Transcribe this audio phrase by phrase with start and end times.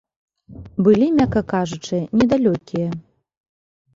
[0.85, 2.89] Былі, мякка кажучы, недалёкія.